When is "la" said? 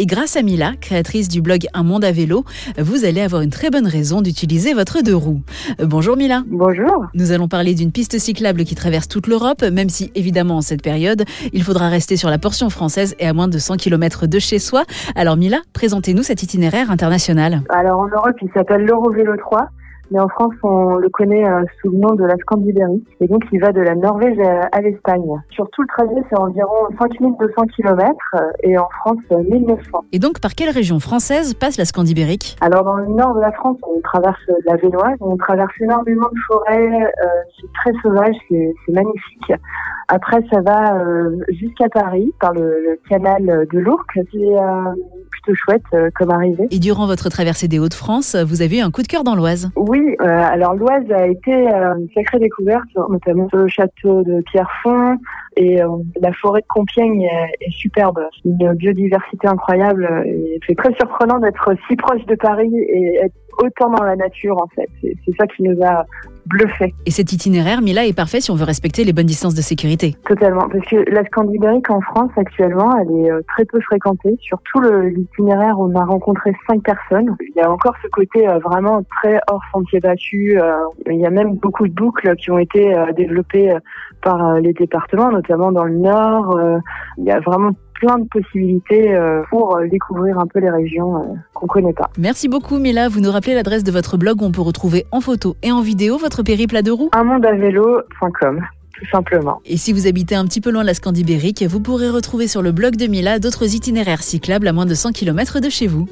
12.30-12.38, 22.24-22.36, 23.80-23.94, 31.78-31.84, 33.40-33.52, 34.66-34.76, 56.20-56.32, 64.04-64.16, 71.10-71.24, 100.86-100.92